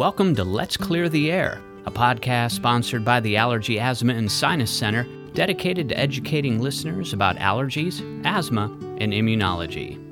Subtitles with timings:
[0.00, 4.70] Welcome to Let's Clear the Air, a podcast sponsored by the Allergy, Asthma, and Sinus
[4.70, 10.09] Center, dedicated to educating listeners about allergies, asthma, and immunology.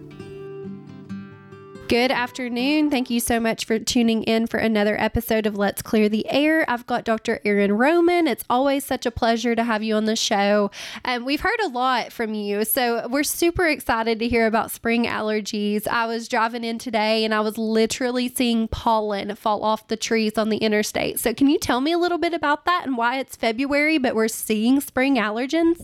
[1.89, 2.91] Good afternoon.
[2.91, 6.67] Thank you so much for tuning in for another episode of Let's Clear the Air.
[6.69, 7.41] I've got Dr.
[7.47, 8.29] Erin Rohman.
[8.29, 10.71] It's always such a pleasure to have you on the show.
[11.03, 12.67] And we've heard a lot from you.
[12.67, 15.89] So we're super excited to hear about spring allergies.
[15.89, 20.37] I was driving in today and I was literally seeing pollen fall off the trees
[20.37, 21.19] on the interstate.
[21.19, 24.15] So, can you tell me a little bit about that and why it's February, but
[24.15, 25.81] we're seeing spring allergens?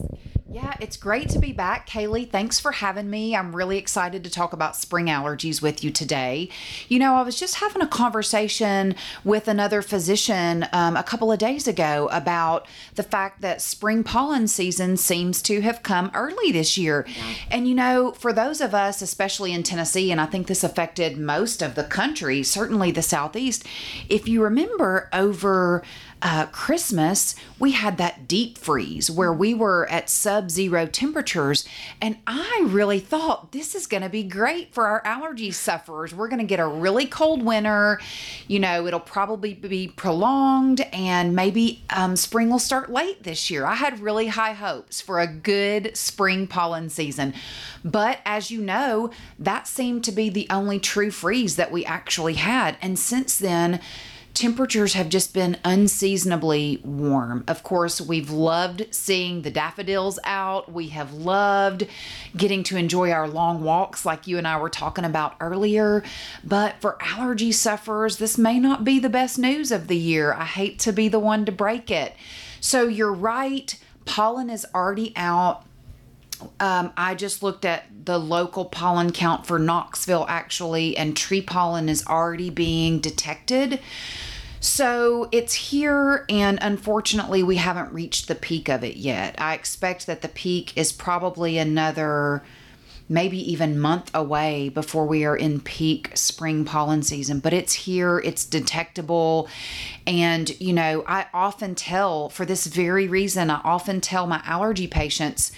[0.54, 2.30] Yeah, it's great to be back, Kaylie.
[2.30, 3.34] Thanks for having me.
[3.34, 6.48] I'm really excited to talk about spring allergies with you today.
[6.86, 8.94] You know, I was just having a conversation
[9.24, 14.46] with another physician um, a couple of days ago about the fact that spring pollen
[14.46, 17.04] season seems to have come early this year.
[17.08, 17.34] Yeah.
[17.50, 21.18] And, you know, for those of us, especially in Tennessee, and I think this affected
[21.18, 23.66] most of the country, certainly the Southeast,
[24.08, 25.82] if you remember over
[26.24, 31.66] uh, Christmas, we had that deep freeze where we were at sub zero temperatures.
[32.00, 36.14] And I really thought this is going to be great for our allergy sufferers.
[36.14, 38.00] We're going to get a really cold winter.
[38.48, 43.66] You know, it'll probably be prolonged and maybe um, spring will start late this year.
[43.66, 47.34] I had really high hopes for a good spring pollen season.
[47.84, 52.34] But as you know, that seemed to be the only true freeze that we actually
[52.34, 52.78] had.
[52.80, 53.80] And since then,
[54.34, 57.44] temperatures have just been unseasonably warm.
[57.46, 60.70] Of course, we've loved seeing the daffodils out.
[60.70, 61.86] We have loved
[62.36, 66.02] getting to enjoy our long walks, like you and I were talking about earlier.
[66.42, 70.32] But for allergy sufferers, this may not be the best news of the year.
[70.32, 72.14] I hate to be the one to break it.
[72.60, 75.64] So you're right, pollen is already out.
[76.60, 81.88] Um, I just looked at the local pollen count for Knoxville actually, and tree pollen
[81.88, 83.80] is already being detected.
[84.60, 89.34] So it's here, and unfortunately, we haven't reached the peak of it yet.
[89.36, 92.42] I expect that the peak is probably another
[93.08, 98.18] maybe even month away before we are in peak spring pollen season but it's here
[98.20, 99.46] it's detectable
[100.06, 104.86] and you know i often tell for this very reason i often tell my allergy
[104.86, 105.52] patients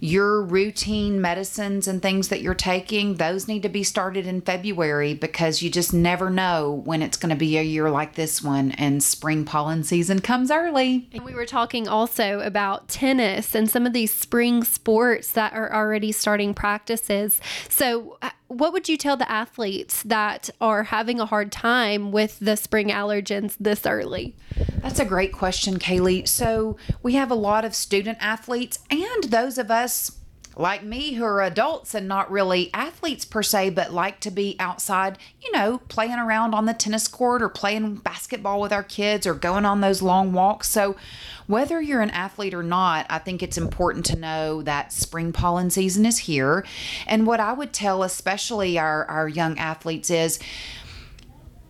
[0.00, 5.14] your routine medicines and things that you're taking, those need to be started in February
[5.14, 8.72] because you just never know when it's going to be a year like this one
[8.72, 11.08] and spring pollen season comes early.
[11.12, 15.72] And we were talking also about tennis and some of these spring sports that are
[15.74, 17.40] already starting practices.
[17.68, 22.38] So, uh, what would you tell the athletes that are having a hard time with
[22.38, 24.34] the spring allergens this early?
[24.82, 26.26] That's a great question, Kaylie.
[26.26, 30.18] So, we have a lot of student athletes and those of us
[30.58, 34.56] like me who are adults and not really athletes per se, but like to be
[34.58, 39.26] outside, you know, playing around on the tennis court or playing basketball with our kids
[39.26, 40.68] or going on those long walks.
[40.68, 40.96] So,
[41.46, 45.70] whether you're an athlete or not, I think it's important to know that spring pollen
[45.70, 46.66] season is here.
[47.06, 50.38] And what I would tell, especially our, our young athletes, is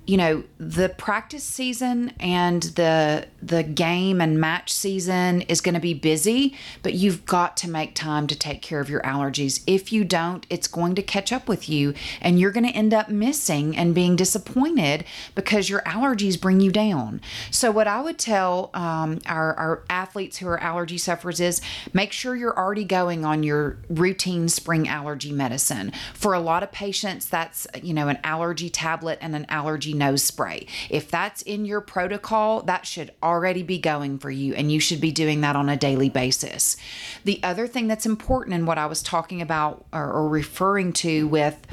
[0.08, 5.80] you know the practice season and the the game and match season is going to
[5.80, 9.62] be busy but you've got to make time to take care of your allergies.
[9.66, 11.92] If you don't it's going to catch up with you
[12.22, 15.04] and you're going to end up missing and being disappointed
[15.34, 17.20] because your allergies bring you down.
[17.50, 21.60] So what i would tell um, our, our athletes who are allergy sufferers is
[21.92, 25.92] make sure you're already going on your routine spring allergy medicine.
[26.14, 30.22] For a lot of patients that's you know an allergy tablet and an allergy nose
[30.22, 30.66] spray.
[30.88, 35.00] If that's in your protocol, that should already be going for you, and you should
[35.00, 36.76] be doing that on a daily basis.
[37.24, 41.26] The other thing that's important in what I was talking about or, or referring to
[41.28, 41.66] with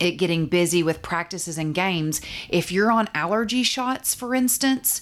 [0.00, 5.00] it getting busy with practices and games, if you're on allergy shots, for instance,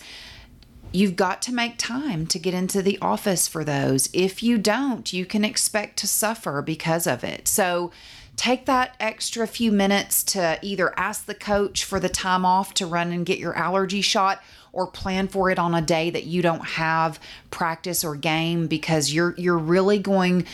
[0.93, 4.11] You've got to make time to get into the office for those.
[4.13, 7.49] If you don't, you can expect to suffer because of it.
[7.49, 7.91] So,
[8.37, 12.87] take that extra few minutes to either ask the coach for the time off to
[12.87, 14.43] run and get your allergy shot
[14.73, 17.21] or plan for it on a day that you don't have
[17.51, 20.47] practice or game because you're you're really going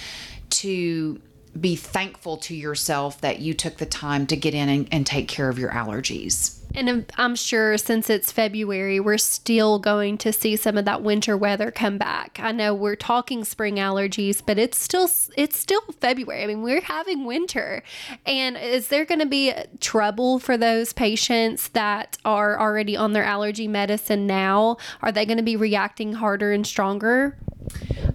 [0.51, 1.21] to
[1.61, 5.29] be thankful to yourself that you took the time to get in and, and take
[5.29, 6.59] care of your allergies.
[6.75, 11.37] And I'm sure since it's February, we're still going to see some of that winter
[11.37, 12.39] weather come back.
[12.43, 16.45] I know we're talking spring allergies, but it's still it's still February.
[16.45, 17.83] I mean, we're having winter.
[18.27, 23.25] And is there going to be trouble for those patients that are already on their
[23.25, 24.77] allergy medicine now?
[25.01, 27.39] Are they going to be reacting harder and stronger?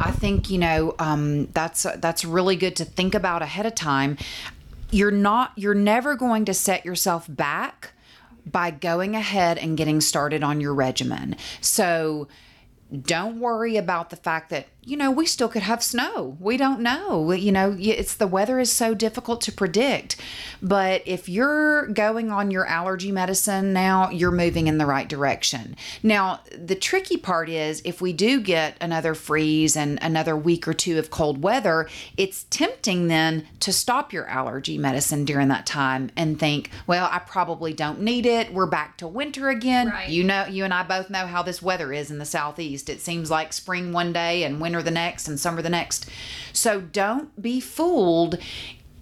[0.03, 4.17] I think you know um, that's that's really good to think about ahead of time.
[4.91, 7.94] You're not you're never going to set yourself back
[8.45, 11.38] by going ahead and getting started on your regimen.
[11.61, 12.27] So
[13.01, 16.38] don't worry about the fact that you know we still could have snow.
[16.39, 17.31] We don't know.
[17.31, 20.18] You know it's the weather is so difficult to predict.
[20.62, 25.75] But if you're going on your allergy medicine now you're moving in the right direction.
[26.01, 30.74] Now the tricky part is if we do get another freeze and another week or
[30.74, 31.88] two of cold weather
[32.18, 37.19] it's tempting then to stop your allergy medicine during that time and think well i
[37.19, 38.53] probably don't need it.
[38.53, 39.88] We're back to winter again.
[39.88, 40.09] Right.
[40.09, 42.89] you know you and i both know how this weather is in the southeast.
[42.89, 46.09] It seems like spring one day and winter the next and summer the next.
[46.51, 48.39] So don't be fooled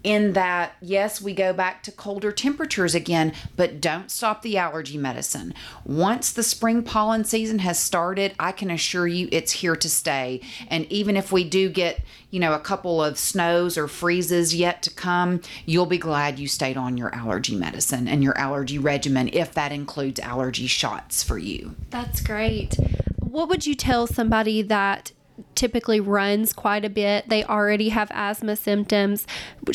[0.04, 4.98] in that yes we go back to colder temperatures again but don't stop the allergy
[4.98, 5.54] medicine.
[5.84, 10.40] Once the spring pollen season has started i can assure you it's here to stay.
[10.68, 14.82] And even if we do get you know a couple of snows or freezes yet
[14.82, 19.30] to come you'll be glad you stayed on your allergy medicine and your allergy regimen
[19.32, 21.76] if that includes allergy shots for you.
[21.90, 22.76] That's great.
[23.20, 25.12] What would you tell somebody that
[25.54, 27.28] typically runs quite a bit?
[27.28, 29.26] They already have asthma symptoms.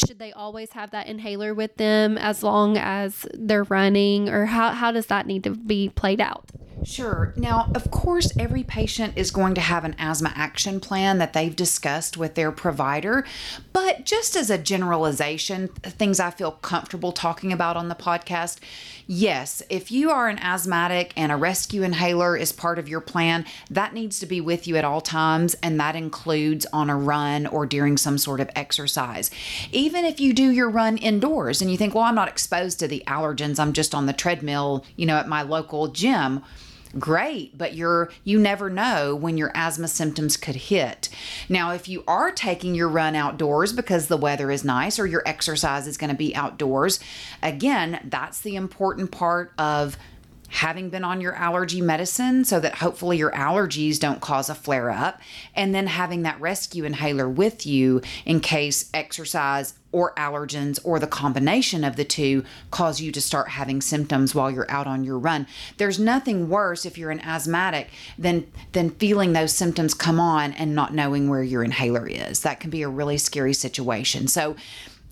[0.06, 4.72] Should they always have that inhaler with them as long as they're running, or how,
[4.72, 6.46] how does that need to be played out?
[6.88, 7.34] Sure.
[7.36, 11.54] Now, of course, every patient is going to have an asthma action plan that they've
[11.54, 13.26] discussed with their provider.
[13.74, 18.60] But just as a generalization, things I feel comfortable talking about on the podcast,
[19.06, 23.44] yes, if you are an asthmatic and a rescue inhaler is part of your plan,
[23.70, 25.56] that needs to be with you at all times.
[25.56, 29.30] And that includes on a run or during some sort of exercise.
[29.74, 32.88] Even if you do your run indoors and you think, well, I'm not exposed to
[32.88, 36.42] the allergens, I'm just on the treadmill, you know, at my local gym
[37.00, 41.10] great but you're you never know when your asthma symptoms could hit.
[41.50, 45.24] Now if you are taking your run outdoors because the weather is nice or your
[45.26, 47.00] exercise is going to be outdoors
[47.42, 49.98] again that's the important part of
[50.50, 54.90] having been on your allergy medicine so that hopefully your allergies don't cause a flare
[54.90, 55.20] up,
[55.56, 61.08] and then having that rescue inhaler with you in case exercise or allergens or the
[61.08, 65.18] combination of the two cause you to start having symptoms while you're out on your
[65.18, 65.48] run.
[65.78, 70.76] There's nothing worse if you're an asthmatic than than feeling those symptoms come on and
[70.76, 72.42] not knowing where your inhaler is.
[72.42, 74.28] That can be a really scary situation.
[74.28, 74.56] So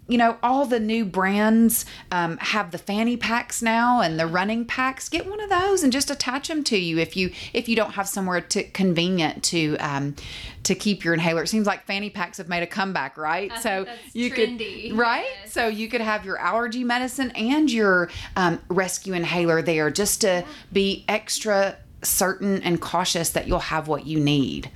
[0.07, 4.65] you know, all the new brands um, have the fanny packs now and the running
[4.65, 5.09] packs.
[5.09, 7.93] Get one of those and just attach them to you if you if you don't
[7.93, 10.15] have somewhere to convenient to um,
[10.63, 11.43] to keep your inhaler.
[11.43, 13.51] It seems like fanny packs have made a comeback, right?
[13.61, 14.89] so that's you trendy.
[14.89, 15.25] could right.
[15.41, 15.53] Yes.
[15.53, 20.45] So you could have your allergy medicine and your um, rescue inhaler there, just to
[20.71, 24.69] be extra certain and cautious that you'll have what you need.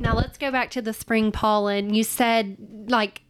[0.00, 1.94] Now let's go back to the spring pollen.
[1.94, 2.56] You said
[2.88, 3.22] like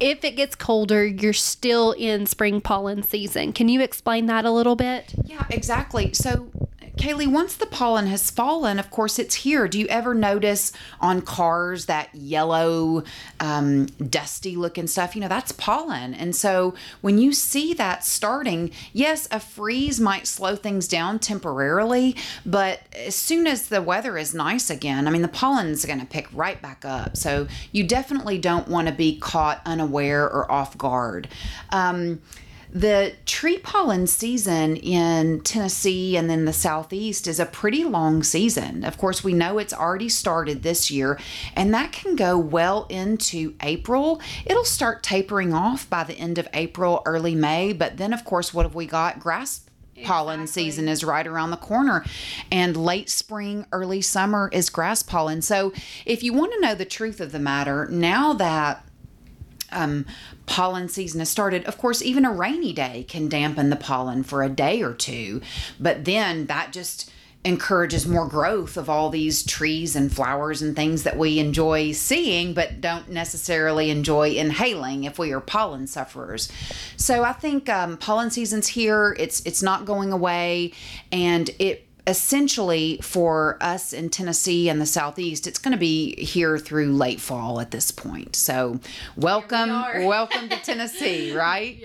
[0.00, 3.52] if it gets colder, you're still in spring pollen season.
[3.52, 5.14] Can you explain that a little bit?
[5.24, 6.12] Yeah, exactly.
[6.14, 6.50] So,
[6.98, 9.68] Kaylie, once the pollen has fallen, of course, it's here.
[9.68, 13.04] Do you ever notice on cars that yellow,
[13.38, 15.14] um, dusty looking stuff?
[15.14, 16.12] You know, that's pollen.
[16.12, 22.16] And so, when you see that starting, yes, a freeze might slow things down temporarily,
[22.44, 26.06] but as soon as the weather is nice again, I mean, the pollen's going to
[26.06, 27.16] pick right back up.
[27.16, 31.28] So, you definitely don't want to be caught unaware or off guard.
[31.70, 32.20] Um,
[32.70, 38.84] the tree pollen season in Tennessee and then the Southeast is a pretty long season.
[38.84, 41.18] Of course, we know it's already started this year,
[41.54, 44.20] and that can go well into April.
[44.44, 48.52] It'll start tapering off by the end of April, early May, but then, of course,
[48.52, 49.20] what have we got?
[49.20, 49.62] Grass
[50.04, 52.04] pollen season is right around the corner
[52.52, 55.72] and late spring early summer is grass pollen so
[56.06, 58.87] if you want to know the truth of the matter now that
[59.72, 60.06] um,
[60.46, 61.64] pollen season has started.
[61.64, 65.40] Of course, even a rainy day can dampen the pollen for a day or two,
[65.78, 67.10] but then that just
[67.44, 72.52] encourages more growth of all these trees and flowers and things that we enjoy seeing
[72.52, 76.50] but don't necessarily enjoy inhaling if we are pollen sufferers.
[76.96, 79.16] So I think um, pollen season's here.
[79.18, 80.72] It's it's not going away,
[81.12, 86.58] and it essentially for us in Tennessee and the Southeast, it's going to be here
[86.58, 88.34] through late fall at this point.
[88.34, 88.80] So,
[89.14, 90.06] welcome, are.
[90.06, 91.84] welcome to Tennessee, right?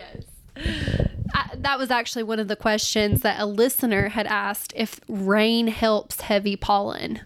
[0.56, 5.68] I, that was actually one of the questions that a listener had asked if rain
[5.68, 7.20] helps heavy pollen.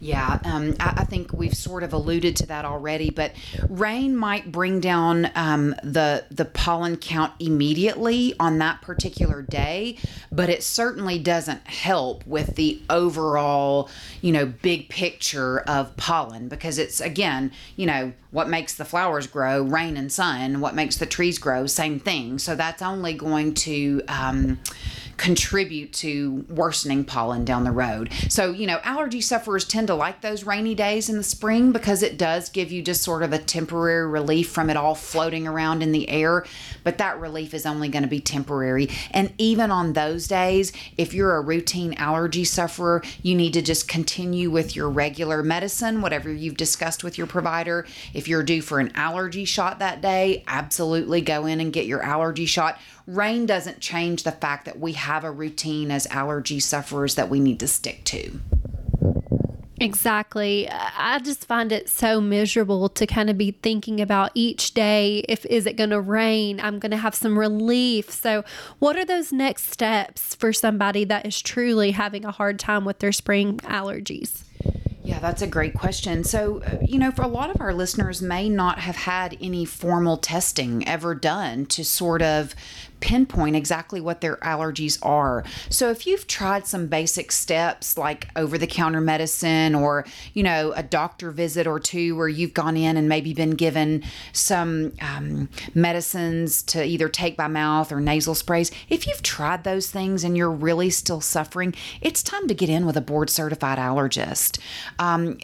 [0.00, 3.32] Yeah, um, I, I think we've sort of alluded to that already, but
[3.68, 9.98] rain might bring down um, the the pollen count immediately on that particular day,
[10.32, 16.78] but it certainly doesn't help with the overall, you know, big picture of pollen because
[16.78, 20.60] it's again, you know, what makes the flowers grow, rain and sun.
[20.60, 22.38] What makes the trees grow, same thing.
[22.38, 24.58] So that's only going to um,
[25.20, 28.10] contribute to worsening pollen down the road.
[28.30, 32.02] So, you know, allergy sufferers tend to like those rainy days in the spring because
[32.02, 35.82] it does give you just sort of a temporary relief from it all floating around
[35.82, 36.46] in the air.
[36.84, 38.88] But that relief is only going to be temporary.
[39.10, 43.88] And even on those days, if you're a routine allergy sufferer, you need to just
[43.88, 47.86] continue with your regular medicine, whatever you've discussed with your provider.
[48.14, 52.02] If you're due for an allergy shot that day, absolutely go in and get your
[52.02, 52.78] allergy shot
[53.10, 57.40] rain doesn't change the fact that we have a routine as allergy sufferers that we
[57.40, 58.40] need to stick to.
[59.80, 60.68] Exactly.
[60.70, 65.46] I just find it so miserable to kind of be thinking about each day if
[65.46, 66.60] is it going to rain?
[66.60, 68.10] I'm going to have some relief.
[68.10, 68.44] So,
[68.78, 72.98] what are those next steps for somebody that is truly having a hard time with
[72.98, 74.44] their spring allergies?
[75.02, 76.24] Yeah, that's a great question.
[76.24, 79.64] So, uh, you know, for a lot of our listeners may not have had any
[79.64, 82.54] formal testing ever done to sort of
[83.00, 85.44] pinpoint exactly what their allergies are.
[85.68, 90.04] So if you've tried some basic steps like over the counter medicine or,
[90.34, 94.02] you know, a doctor visit or two where you've gone in and maybe been given
[94.32, 99.90] some um, medicines to either take by mouth or nasal sprays, if you've tried those
[99.90, 103.78] things and you're really still suffering, it's time to get in with a board certified
[103.78, 104.58] allergist.
[104.98, 105.38] Um,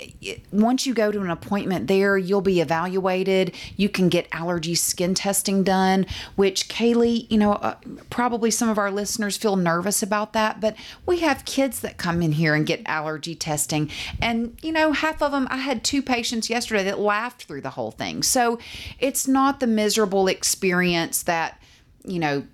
[0.52, 3.54] once you go to an appointment there, you'll be evaluated.
[3.76, 7.76] You can get allergy skin testing done, which Kaylie, you know, know, uh,
[8.10, 12.22] probably some of our listeners feel nervous about that, but we have kids that come
[12.22, 13.90] in here and get allergy testing.
[14.20, 17.70] And, you know, half of them, I had two patients yesterday that laughed through the
[17.70, 18.22] whole thing.
[18.22, 18.58] So
[18.98, 21.60] it's not the miserable experience that,
[22.04, 22.44] you know,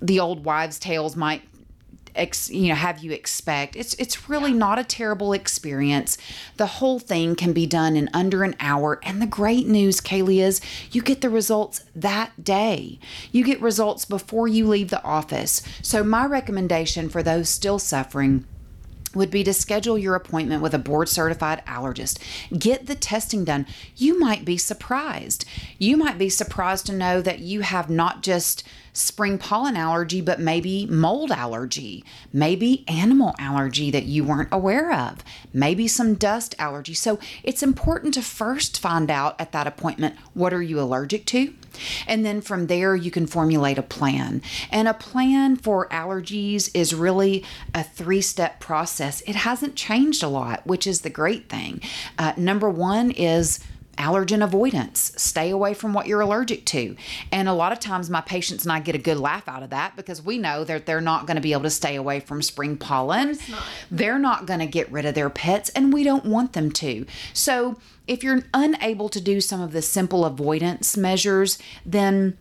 [0.00, 1.42] the old wives' tales might
[2.14, 3.76] ex, you know have you expect.
[3.76, 6.18] It's it's really not a terrible experience.
[6.56, 9.00] The whole thing can be done in under an hour.
[9.02, 12.98] And the great news Kaylie is you get the results that day.
[13.30, 15.62] You get results before you leave the office.
[15.82, 18.46] So my recommendation for those still suffering
[19.14, 22.18] would be to schedule your appointment with a board certified allergist.
[22.58, 23.66] Get the testing done.
[23.96, 25.44] You might be surprised.
[25.78, 30.38] You might be surprised to know that you have not just spring pollen allergy, but
[30.38, 36.94] maybe mold allergy, maybe animal allergy that you weren't aware of, maybe some dust allergy.
[36.94, 41.54] So it's important to first find out at that appointment what are you allergic to?
[42.06, 44.42] And then from there, you can formulate a plan.
[44.70, 49.22] And a plan for allergies is really a three step process.
[49.22, 51.80] It hasn't changed a lot, which is the great thing.
[52.18, 53.60] Uh, number one is
[53.98, 55.12] allergen avoidance.
[55.16, 56.96] Stay away from what you're allergic to.
[57.30, 59.70] And a lot of times my patients and I get a good laugh out of
[59.70, 62.42] that because we know that they're not going to be able to stay away from
[62.42, 63.38] spring pollen.
[63.50, 63.62] Not.
[63.90, 67.06] They're not going to get rid of their pets and we don't want them to.
[67.32, 72.36] So if you're unable to do some of the simple avoidance measures, then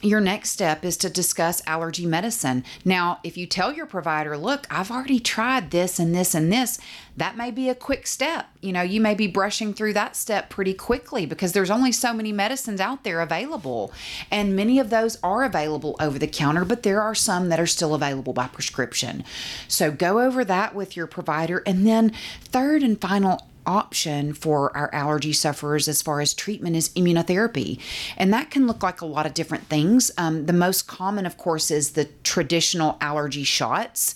[0.00, 2.64] your next step is to discuss allergy medicine.
[2.84, 6.78] Now, if you tell your provider, look, I've already tried this and this and this,
[7.16, 8.46] that may be a quick step.
[8.60, 12.12] You know, you may be brushing through that step pretty quickly because there's only so
[12.12, 13.92] many medicines out there available.
[14.30, 17.66] And many of those are available over the counter, but there are some that are
[17.66, 19.24] still available by prescription.
[19.66, 21.62] So go over that with your provider.
[21.66, 22.12] And then,
[22.44, 27.78] third and final option for our allergy sufferers as far as treatment is immunotherapy.
[28.16, 30.10] And that can look like a lot of different things.
[30.16, 34.14] Um, the most common, of course, is the traditional allergy shots.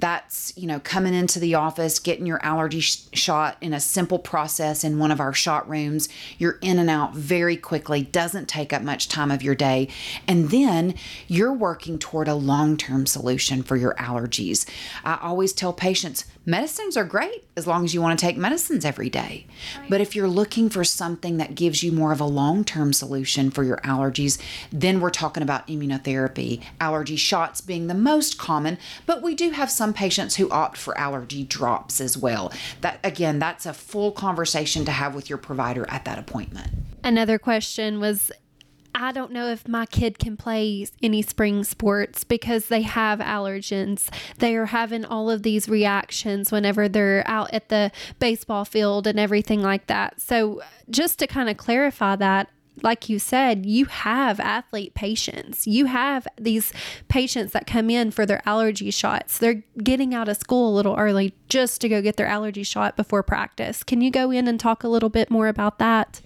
[0.00, 4.18] That's, you know, coming into the office, getting your allergy sh- shot in a simple
[4.18, 6.08] process in one of our shot rooms.
[6.38, 9.88] You're in and out very quickly, doesn't take up much time of your day.
[10.26, 10.94] And then
[11.28, 14.66] you're working toward a long term solution for your allergies.
[15.04, 18.84] I always tell patients medicines are great as long as you want to take medicines
[18.84, 19.46] every day.
[19.88, 23.50] But if you're looking for something that gives you more of a long term solution
[23.50, 24.40] for your allergies,
[24.72, 29.70] then we're talking about immunotherapy, allergy shots being the most common, but we do have
[29.70, 32.52] some patients who opt for allergy drops as well.
[32.80, 36.70] That again, that's a full conversation to have with your provider at that appointment.
[37.02, 38.30] Another question was
[38.94, 44.08] I don't know if my kid can play any spring sports because they have allergens.
[44.38, 49.18] They are having all of these reactions whenever they're out at the baseball field and
[49.18, 50.20] everything like that.
[50.20, 52.50] So, just to kind of clarify that,
[52.82, 55.66] like you said, you have athlete patients.
[55.66, 56.72] You have these
[57.08, 59.38] patients that come in for their allergy shots.
[59.38, 62.96] They're getting out of school a little early just to go get their allergy shot
[62.96, 63.82] before practice.
[63.82, 66.20] Can you go in and talk a little bit more about that?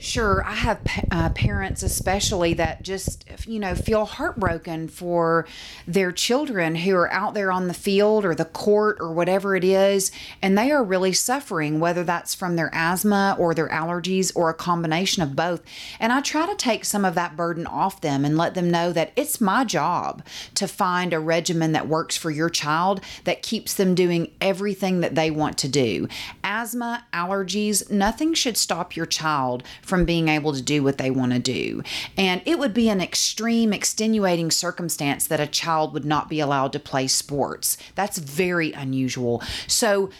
[0.00, 0.80] Sure, I have
[1.10, 5.46] uh, parents, especially that just you know feel heartbroken for
[5.86, 9.62] their children who are out there on the field or the court or whatever it
[9.62, 14.48] is, and they are really suffering, whether that's from their asthma or their allergies or
[14.48, 15.60] a combination of both.
[15.98, 18.94] And I try to take some of that burden off them and let them know
[18.94, 23.74] that it's my job to find a regimen that works for your child that keeps
[23.74, 26.08] them doing everything that they want to do.
[26.42, 31.32] Asthma, allergies, nothing should stop your child from being able to do what they want
[31.32, 31.82] to do.
[32.16, 36.72] And it would be an extreme, extenuating circumstance that a child would not be allowed
[36.72, 37.76] to play sports.
[37.96, 39.42] That's very unusual.
[39.66, 40.10] So,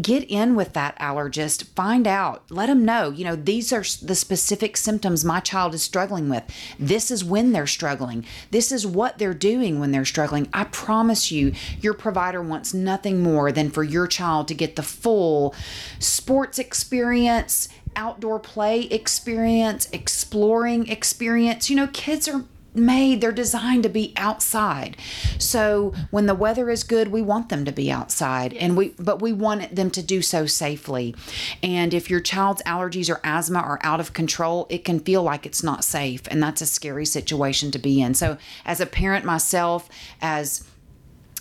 [0.00, 4.14] get in with that allergist find out let them know you know these are the
[4.14, 6.44] specific symptoms my child is struggling with
[6.78, 11.32] this is when they're struggling this is what they're doing when they're struggling i promise
[11.32, 15.52] you your provider wants nothing more than for your child to get the full
[15.98, 21.70] sports experience outdoor play experience, exploring experience.
[21.70, 22.44] You know, kids are
[22.74, 24.96] made they're designed to be outside.
[25.38, 29.20] So when the weather is good we want them to be outside and we but
[29.20, 31.14] we want them to do so safely.
[31.62, 35.44] And if your child's allergies or asthma are out of control it can feel like
[35.44, 38.14] it's not safe and that's a scary situation to be in.
[38.14, 39.88] So as a parent myself
[40.20, 40.64] as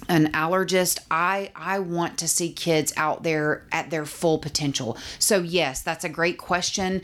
[0.09, 4.97] an allergist i i want to see kids out there at their full potential.
[5.19, 7.01] So yes that's a great question.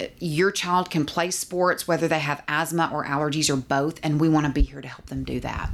[0.00, 4.20] Uh, your child can play sports whether they have asthma or allergies or both and
[4.20, 5.70] we want to be here to help them do that.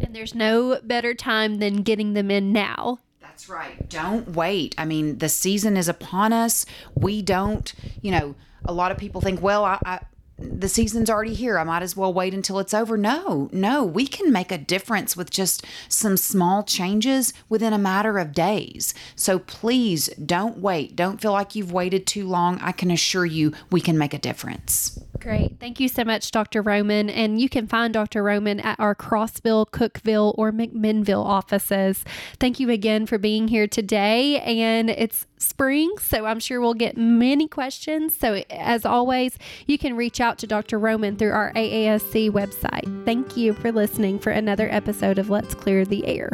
[0.00, 3.00] And there's no better time than getting them in now.
[3.20, 3.88] That's right.
[3.88, 4.74] Don't wait.
[4.78, 6.66] I mean the season is upon us.
[6.94, 10.00] We don't you know a lot of people think well i, I
[10.38, 11.58] the season's already here.
[11.58, 12.96] I might as well wait until it's over.
[12.96, 18.18] No, no, we can make a difference with just some small changes within a matter
[18.18, 18.94] of days.
[19.16, 20.94] So please don't wait.
[20.94, 22.58] Don't feel like you've waited too long.
[22.60, 24.98] I can assure you we can make a difference.
[25.20, 25.58] Great.
[25.58, 26.62] Thank you so much, Dr.
[26.62, 27.10] Rohman.
[27.10, 28.22] And you can find Dr.
[28.22, 32.04] Rohman at our Crossville, Cookeville, or McMinnville offices.
[32.38, 34.40] Thank you again for being here today.
[34.40, 38.16] And it's spring, so I'm sure we'll get many questions.
[38.16, 40.78] So, as always, you can reach out to Dr.
[40.78, 43.04] Rohman through our AASC website.
[43.04, 46.30] Thank you for listening for another episode of Let's Clear the Air.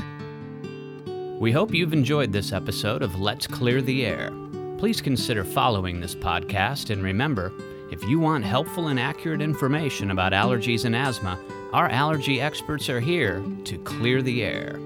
[1.39, 4.31] We hope you've enjoyed this episode of Let's Clear the Air.
[4.79, 7.53] Please consider following this podcast and remember,
[7.95, 11.39] if you want helpful and accurate information about allergies and asthma,
[11.73, 14.81] our allergy experts are here to clear the air.